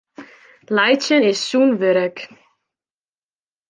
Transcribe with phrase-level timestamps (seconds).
[0.75, 2.17] Laitsjen is sûn wurk.